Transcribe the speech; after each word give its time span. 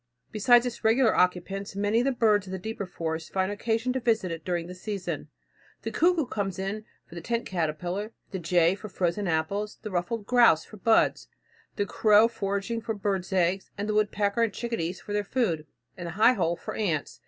Besides 0.31 0.65
its 0.65 0.83
regular 0.83 1.15
occupants, 1.15 1.75
many 1.75 1.99
of 1.99 2.05
the 2.05 2.11
birds 2.11 2.47
of 2.47 2.51
the 2.51 2.57
deeper 2.57 2.87
forest 2.87 3.31
find 3.31 3.51
occasion 3.51 3.93
to 3.93 3.99
visit 3.99 4.31
it 4.31 4.43
during 4.43 4.65
the 4.65 4.73
season. 4.73 5.27
The 5.83 5.91
cuckoo 5.91 6.25
comes 6.25 6.57
for 6.57 7.13
the 7.13 7.21
tent 7.21 7.45
caterpillar, 7.45 8.11
the 8.31 8.39
jay 8.39 8.73
for 8.73 8.89
frozen 8.89 9.27
apples, 9.27 9.77
the 9.83 9.91
ruffed 9.91 10.25
grouse 10.25 10.65
for 10.65 10.77
buds, 10.77 11.27
the 11.75 11.85
crow 11.85 12.27
foraging 12.27 12.81
for 12.81 12.95
birds' 12.95 13.31
eggs, 13.31 13.69
the 13.77 13.93
woodpecker 13.93 14.41
and 14.41 14.51
chickadees 14.51 14.99
for 14.99 15.13
their 15.13 15.23
food, 15.23 15.67
and 15.95 16.07
the 16.07 16.13
high 16.13 16.33
hole 16.33 16.55
for 16.55 16.73
ants. 16.73 17.19